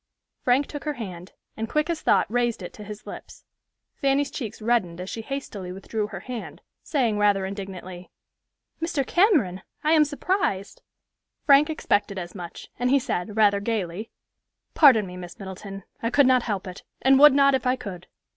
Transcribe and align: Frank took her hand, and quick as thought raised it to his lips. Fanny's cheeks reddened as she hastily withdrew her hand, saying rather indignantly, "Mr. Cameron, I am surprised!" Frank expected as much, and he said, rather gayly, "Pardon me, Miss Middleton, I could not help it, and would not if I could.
Frank 0.41 0.65
took 0.65 0.83
her 0.85 0.93
hand, 0.93 1.33
and 1.55 1.69
quick 1.69 1.87
as 1.87 2.01
thought 2.01 2.25
raised 2.27 2.63
it 2.63 2.73
to 2.73 2.83
his 2.83 3.05
lips. 3.05 3.45
Fanny's 3.93 4.31
cheeks 4.31 4.59
reddened 4.59 4.99
as 4.99 5.11
she 5.11 5.21
hastily 5.21 5.71
withdrew 5.71 6.07
her 6.07 6.21
hand, 6.21 6.61
saying 6.81 7.19
rather 7.19 7.45
indignantly, 7.45 8.09
"Mr. 8.81 9.05
Cameron, 9.05 9.61
I 9.83 9.91
am 9.91 10.03
surprised!" 10.03 10.81
Frank 11.45 11.69
expected 11.69 12.17
as 12.17 12.33
much, 12.33 12.71
and 12.79 12.89
he 12.89 12.97
said, 12.97 13.37
rather 13.37 13.59
gayly, 13.59 14.09
"Pardon 14.73 15.05
me, 15.05 15.17
Miss 15.17 15.37
Middleton, 15.37 15.83
I 16.01 16.09
could 16.09 16.25
not 16.25 16.41
help 16.41 16.65
it, 16.65 16.81
and 17.03 17.19
would 17.19 17.35
not 17.35 17.53
if 17.53 17.67
I 17.67 17.75
could. 17.75 18.07